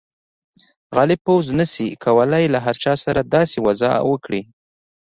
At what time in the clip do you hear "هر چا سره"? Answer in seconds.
2.65-3.21